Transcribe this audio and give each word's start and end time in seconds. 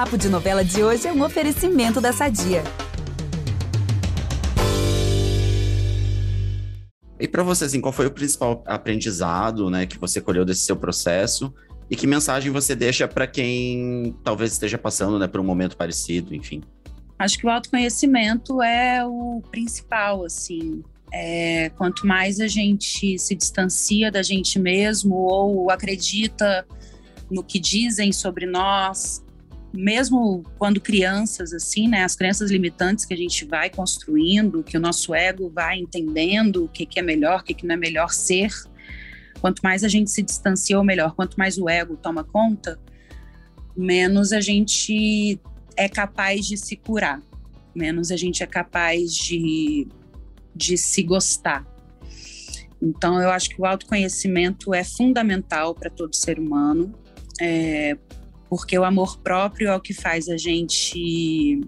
Papo 0.00 0.16
de 0.16 0.30
Novela 0.30 0.64
de 0.64 0.82
hoje 0.82 1.06
é 1.06 1.12
um 1.12 1.22
oferecimento 1.22 2.00
da 2.00 2.10
Sadia. 2.10 2.64
E 7.20 7.28
para 7.28 7.42
você, 7.42 7.66
assim, 7.66 7.82
qual 7.82 7.92
foi 7.92 8.06
o 8.06 8.10
principal 8.10 8.64
aprendizado, 8.64 9.68
né, 9.68 9.84
que 9.84 9.98
você 9.98 10.18
colheu 10.18 10.42
desse 10.42 10.62
seu 10.62 10.74
processo 10.74 11.52
e 11.90 11.94
que 11.94 12.06
mensagem 12.06 12.50
você 12.50 12.74
deixa 12.74 13.06
para 13.06 13.26
quem 13.26 14.16
talvez 14.24 14.52
esteja 14.52 14.78
passando, 14.78 15.18
né, 15.18 15.26
por 15.26 15.38
um 15.38 15.44
momento 15.44 15.76
parecido, 15.76 16.34
enfim? 16.34 16.62
Acho 17.18 17.36
que 17.36 17.46
o 17.46 17.50
autoconhecimento 17.50 18.62
é 18.62 19.04
o 19.04 19.42
principal, 19.50 20.24
assim. 20.24 20.82
É, 21.12 21.70
quanto 21.76 22.06
mais 22.06 22.40
a 22.40 22.48
gente 22.48 23.18
se 23.18 23.34
distancia 23.34 24.10
da 24.10 24.22
gente 24.22 24.58
mesmo 24.58 25.14
ou 25.14 25.70
acredita 25.70 26.66
no 27.30 27.44
que 27.44 27.60
dizem 27.60 28.12
sobre 28.12 28.46
nós, 28.46 29.22
mesmo 29.72 30.44
quando 30.58 30.80
crianças, 30.80 31.52
assim, 31.52 31.88
né, 31.88 32.02
as 32.02 32.16
crenças 32.16 32.50
limitantes 32.50 33.04
que 33.04 33.14
a 33.14 33.16
gente 33.16 33.44
vai 33.44 33.70
construindo, 33.70 34.62
que 34.62 34.76
o 34.76 34.80
nosso 34.80 35.14
ego 35.14 35.48
vai 35.48 35.78
entendendo 35.78 36.64
o 36.64 36.68
que, 36.68 36.84
que 36.84 36.98
é 36.98 37.02
melhor, 37.02 37.40
o 37.40 37.44
que, 37.44 37.54
que 37.54 37.66
não 37.66 37.74
é 37.74 37.78
melhor 37.78 38.10
ser, 38.10 38.50
quanto 39.40 39.60
mais 39.60 39.84
a 39.84 39.88
gente 39.88 40.10
se 40.10 40.22
distancia, 40.22 40.76
ou 40.76 40.84
melhor, 40.84 41.14
quanto 41.14 41.36
mais 41.36 41.56
o 41.56 41.68
ego 41.68 41.96
toma 41.96 42.24
conta, 42.24 42.78
menos 43.76 44.32
a 44.32 44.40
gente 44.40 45.40
é 45.76 45.88
capaz 45.88 46.46
de 46.46 46.56
se 46.56 46.76
curar, 46.76 47.22
menos 47.74 48.10
a 48.10 48.16
gente 48.16 48.42
é 48.42 48.46
capaz 48.46 49.14
de, 49.14 49.86
de 50.54 50.76
se 50.76 51.02
gostar. 51.02 51.64
Então, 52.82 53.20
eu 53.20 53.30
acho 53.30 53.50
que 53.50 53.60
o 53.60 53.66
autoconhecimento 53.66 54.74
é 54.74 54.82
fundamental 54.82 55.74
para 55.74 55.90
todo 55.90 56.14
ser 56.16 56.38
humano, 56.38 56.92
é, 57.40 57.96
porque 58.50 58.76
o 58.76 58.84
amor 58.84 59.16
próprio 59.20 59.68
é 59.68 59.76
o 59.76 59.80
que 59.80 59.94
faz 59.94 60.28
a 60.28 60.36
gente 60.36 61.60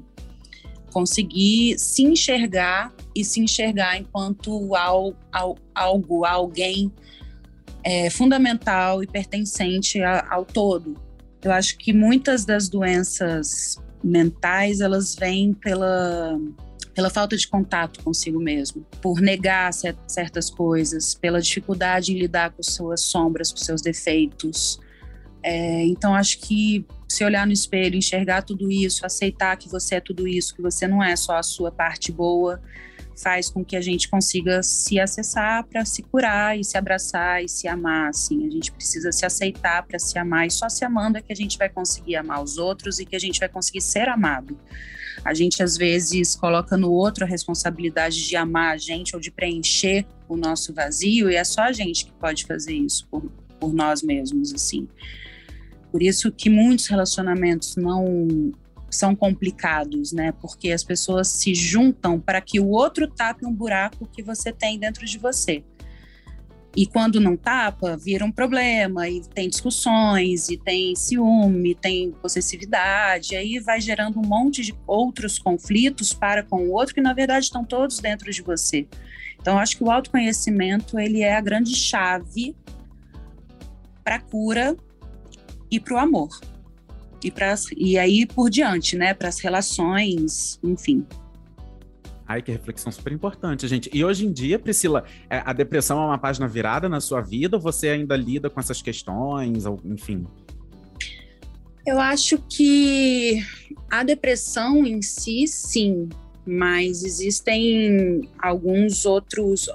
conseguir 0.92 1.78
se 1.78 2.02
enxergar 2.02 2.92
e 3.14 3.24
se 3.24 3.40
enxergar 3.40 3.96
enquanto 3.96 4.74
al, 4.74 5.14
al, 5.30 5.56
algo, 5.72 6.24
alguém 6.24 6.92
é, 7.84 8.10
fundamental 8.10 9.02
e 9.02 9.06
pertencente 9.06 10.02
a, 10.02 10.26
ao 10.28 10.44
todo. 10.44 11.00
Eu 11.40 11.52
acho 11.52 11.78
que 11.78 11.92
muitas 11.92 12.44
das 12.44 12.68
doenças 12.68 13.80
mentais 14.02 14.80
elas 14.80 15.14
vêm 15.14 15.54
pela 15.54 16.36
pela 16.94 17.08
falta 17.08 17.38
de 17.38 17.48
contato 17.48 18.02
consigo 18.04 18.38
mesmo, 18.38 18.84
por 19.00 19.18
negar 19.18 19.72
certas 19.72 20.50
coisas, 20.50 21.14
pela 21.14 21.40
dificuldade 21.40 22.12
em 22.12 22.18
lidar 22.18 22.50
com 22.50 22.62
suas 22.62 23.00
sombras, 23.00 23.50
com 23.50 23.56
seus 23.56 23.80
defeitos, 23.80 24.78
é, 25.42 25.84
então, 25.86 26.14
acho 26.14 26.38
que 26.38 26.86
se 27.08 27.24
olhar 27.24 27.46
no 27.46 27.52
espelho, 27.52 27.96
enxergar 27.96 28.42
tudo 28.42 28.70
isso, 28.70 29.04
aceitar 29.04 29.56
que 29.56 29.68
você 29.68 29.96
é 29.96 30.00
tudo 30.00 30.26
isso, 30.26 30.54
que 30.54 30.62
você 30.62 30.86
não 30.86 31.02
é 31.02 31.14
só 31.14 31.36
a 31.36 31.42
sua 31.42 31.70
parte 31.70 32.10
boa, 32.10 32.60
faz 33.16 33.50
com 33.50 33.64
que 33.64 33.76
a 33.76 33.80
gente 33.80 34.08
consiga 34.08 34.62
se 34.62 34.98
acessar 34.98 35.64
para 35.64 35.84
se 35.84 36.02
curar 36.02 36.58
e 36.58 36.64
se 36.64 36.78
abraçar 36.78 37.44
e 37.44 37.48
se 37.48 37.68
amar. 37.68 38.08
Assim, 38.08 38.46
a 38.46 38.50
gente 38.50 38.72
precisa 38.72 39.12
se 39.12 39.26
aceitar 39.26 39.82
para 39.82 39.98
se 39.98 40.18
amar 40.18 40.46
e 40.46 40.50
só 40.50 40.68
se 40.68 40.84
amando 40.84 41.18
é 41.18 41.22
que 41.22 41.32
a 41.32 41.36
gente 41.36 41.58
vai 41.58 41.68
conseguir 41.68 42.16
amar 42.16 42.42
os 42.42 42.56
outros 42.56 42.98
e 42.98 43.04
que 43.04 43.14
a 43.14 43.20
gente 43.20 43.38
vai 43.38 43.48
conseguir 43.48 43.82
ser 43.82 44.08
amado. 44.08 44.58
A 45.24 45.34
gente 45.34 45.62
às 45.62 45.76
vezes 45.76 46.34
coloca 46.34 46.76
no 46.76 46.90
outro 46.90 47.24
a 47.24 47.28
responsabilidade 47.28 48.26
de 48.26 48.34
amar 48.34 48.74
a 48.74 48.78
gente 48.78 49.14
ou 49.14 49.20
de 49.20 49.30
preencher 49.30 50.06
o 50.28 50.36
nosso 50.36 50.72
vazio 50.72 51.30
e 51.30 51.36
é 51.36 51.44
só 51.44 51.62
a 51.62 51.72
gente 51.72 52.06
que 52.06 52.12
pode 52.12 52.44
fazer 52.44 52.72
isso 52.72 53.06
por, 53.08 53.30
por 53.60 53.72
nós 53.72 54.02
mesmos, 54.02 54.52
assim. 54.52 54.88
Por 55.92 56.02
isso 56.02 56.32
que 56.32 56.48
muitos 56.48 56.86
relacionamentos 56.86 57.76
não 57.76 58.50
são 58.90 59.14
complicados, 59.14 60.10
né? 60.10 60.32
Porque 60.32 60.72
as 60.72 60.82
pessoas 60.82 61.28
se 61.28 61.54
juntam 61.54 62.18
para 62.18 62.40
que 62.40 62.58
o 62.58 62.68
outro 62.68 63.06
tape 63.06 63.44
um 63.44 63.52
buraco 63.52 64.08
que 64.10 64.22
você 64.22 64.50
tem 64.50 64.78
dentro 64.78 65.04
de 65.04 65.18
você. 65.18 65.62
E 66.74 66.86
quando 66.86 67.20
não 67.20 67.36
tapa, 67.36 67.98
vira 67.98 68.24
um 68.24 68.32
problema, 68.32 69.06
e 69.06 69.20
tem 69.20 69.46
discussões, 69.46 70.48
e 70.48 70.56
tem 70.56 70.96
ciúme, 70.96 71.74
tem 71.74 72.12
possessividade, 72.12 73.36
aí 73.36 73.58
vai 73.58 73.78
gerando 73.78 74.18
um 74.18 74.26
monte 74.26 74.62
de 74.62 74.74
outros 74.86 75.38
conflitos 75.38 76.14
para 76.14 76.42
com 76.42 76.68
o 76.68 76.72
outro 76.72 76.94
que 76.94 77.02
na 77.02 77.12
verdade 77.12 77.44
estão 77.44 77.62
todos 77.62 77.98
dentro 77.98 78.32
de 78.32 78.40
você. 78.40 78.88
Então 79.38 79.58
acho 79.58 79.76
que 79.76 79.84
o 79.84 79.90
autoconhecimento 79.90 80.98
ele 80.98 81.20
é 81.20 81.34
a 81.34 81.42
grande 81.42 81.76
chave 81.76 82.56
para 84.02 84.18
cura 84.18 84.74
e 85.72 85.80
para 85.80 85.94
o 85.94 85.98
amor. 85.98 86.28
E, 87.24 87.30
pra, 87.30 87.54
e 87.76 87.98
aí 87.98 88.26
por 88.26 88.50
diante, 88.50 88.96
né? 88.96 89.14
Para 89.14 89.28
as 89.28 89.40
relações, 89.40 90.60
enfim. 90.62 91.06
Ai, 92.28 92.42
que 92.42 92.52
reflexão 92.52 92.92
super 92.92 93.12
importante, 93.12 93.66
gente. 93.66 93.90
E 93.92 94.04
hoje 94.04 94.26
em 94.26 94.32
dia, 94.32 94.58
Priscila, 94.58 95.04
é, 95.30 95.42
a 95.44 95.52
depressão 95.52 96.00
é 96.02 96.06
uma 96.06 96.18
página 96.18 96.46
virada 96.46 96.88
na 96.88 97.00
sua 97.00 97.20
vida 97.20 97.56
ou 97.56 97.62
você 97.62 97.88
ainda 97.88 98.16
lida 98.16 98.50
com 98.50 98.60
essas 98.60 98.82
questões, 98.82 99.66
ou, 99.66 99.80
enfim? 99.84 100.26
Eu 101.86 101.98
acho 101.98 102.38
que 102.48 103.44
a 103.90 104.04
depressão 104.04 104.86
em 104.86 105.02
si, 105.02 105.46
sim, 105.46 106.08
mas 106.46 107.02
existem 107.02 108.28
alguns 108.38 109.04
outros, 109.04 109.68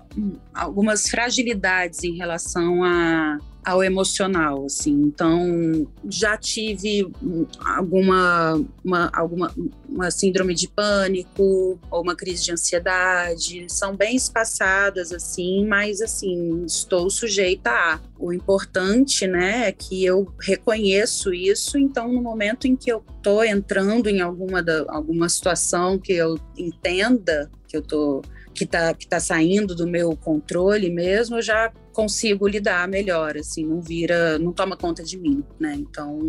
algumas 0.53 1.09
fragilidades 1.09 2.03
em 2.03 2.16
relação 2.16 2.84
a 2.84 3.40
ao 3.67 3.83
emocional, 3.83 4.66
assim. 4.66 4.94
Então, 4.94 5.85
já 6.09 6.38
tive 6.38 7.11
alguma 7.59 8.63
uma, 8.81 9.11
alguma 9.13 9.53
uma 9.89 10.09
síndrome 10.09 10.55
de 10.55 10.69
pânico 10.69 11.78
ou 11.91 12.01
uma 12.01 12.16
crise 12.16 12.45
de 12.45 12.53
ansiedade. 12.53 13.66
São 13.67 13.94
bem 13.94 14.16
espaçadas, 14.16 15.11
assim, 15.11 15.67
mas, 15.67 16.01
assim, 16.01 16.63
estou 16.63 17.09
sujeita 17.09 17.69
a. 17.69 18.00
O 18.17 18.31
importante, 18.31 19.28
né, 19.28 19.67
é 19.67 19.72
que 19.72 20.03
eu 20.03 20.34
reconheço 20.39 21.34
isso. 21.34 21.78
Então, 21.78 22.11
no 22.11 22.22
momento 22.22 22.67
em 22.67 22.75
que 22.75 22.89
eu 22.89 23.03
estou 23.17 23.44
entrando 23.44 24.07
em 24.07 24.22
alguma, 24.22 24.63
da, 24.63 24.85
alguma 24.88 25.28
situação 25.28 25.99
que 25.99 26.13
eu 26.13 26.39
entenda 26.57 27.51
que 27.67 27.75
eu 27.75 27.81
estou 27.81 28.23
que 28.57 28.63
está 28.63 28.91
que 28.94 29.07
tá 29.07 29.19
saindo 29.19 29.75
do 29.75 29.88
meu 29.88 30.18
controle 30.18 30.90
mesmo, 30.90 31.38
eu 31.38 31.41
já 31.44 31.72
consigo 31.94 32.47
lidar 32.47 32.88
melhor, 32.88 33.38
assim, 33.38 33.63
não 33.63 33.79
vira, 33.79 34.40
não 34.40 34.51
toma 34.51 34.75
conta 34.75 35.03
de 35.03 35.18
mim, 35.18 35.44
né? 35.59 35.75
Então, 35.75 36.19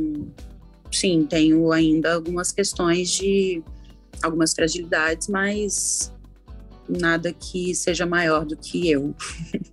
sim, 0.92 1.26
tenho 1.28 1.72
ainda 1.72 2.14
algumas 2.14 2.52
questões 2.52 3.10
de 3.10 3.62
algumas 4.22 4.52
fragilidades, 4.52 5.28
mas 5.28 6.12
nada 6.86 7.32
que 7.32 7.74
seja 7.74 8.04
maior 8.04 8.44
do 8.44 8.56
que 8.56 8.90
eu. 8.90 9.14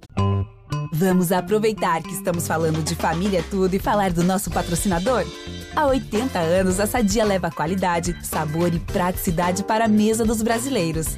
Vamos 0.94 1.33
aproveitar 1.33 2.01
que 2.01 2.13
estamos 2.13 2.47
falando 2.47 2.81
de 2.81 2.95
família 2.95 3.44
tudo 3.49 3.73
e 3.73 3.79
falar 3.79 4.13
do 4.13 4.23
nosso 4.23 4.49
patrocinador? 4.49 5.25
Há 5.75 5.88
80 5.88 6.39
anos, 6.39 6.79
a 6.79 6.88
Sadia 6.88 7.25
leva 7.25 7.51
qualidade, 7.51 8.15
sabor 8.25 8.73
e 8.73 8.79
praticidade 8.79 9.61
para 9.63 9.85
a 9.85 9.89
mesa 9.89 10.23
dos 10.23 10.41
brasileiros. 10.41 11.17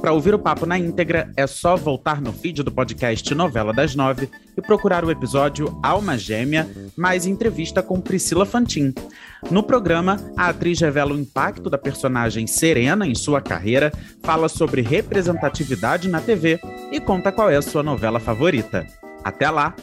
Para 0.00 0.12
ouvir 0.12 0.34
o 0.34 0.38
papo 0.38 0.64
na 0.64 0.78
íntegra, 0.78 1.30
é 1.36 1.46
só 1.46 1.76
voltar 1.76 2.22
no 2.22 2.32
feed 2.32 2.62
do 2.62 2.72
podcast 2.72 3.34
Novela 3.34 3.70
das 3.70 3.94
Nove 3.94 4.30
e 4.56 4.62
procurar 4.62 5.04
o 5.04 5.10
episódio 5.10 5.78
Alma 5.82 6.16
Gêmea, 6.16 6.66
mais 6.96 7.26
entrevista 7.26 7.82
com 7.82 8.00
Priscila 8.00 8.46
Fantin. 8.46 8.94
No 9.50 9.62
programa, 9.62 10.16
a 10.38 10.48
atriz 10.48 10.80
revela 10.80 11.12
o 11.12 11.18
impacto 11.18 11.68
da 11.68 11.76
personagem 11.76 12.46
Serena 12.46 13.06
em 13.06 13.14
sua 13.14 13.42
carreira, 13.42 13.92
fala 14.22 14.48
sobre 14.48 14.80
representatividade 14.80 16.08
na 16.08 16.20
TV 16.20 16.58
e 16.90 16.98
conta 16.98 17.30
qual 17.30 17.50
é 17.50 17.56
a 17.56 17.62
sua 17.62 17.82
novela 17.82 18.18
favorita. 18.18 18.86
Até 19.22 19.50
lá! 19.50 19.74